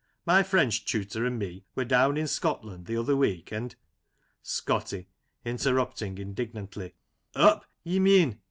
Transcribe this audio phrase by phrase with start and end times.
[0.25, 3.75] My French tutor and me were down in Scotland the other week, and
[4.43, 5.05] ScoTTY
[5.45, 6.95] {interrupting indignantly):
[7.35, 8.39] Up^ ye mean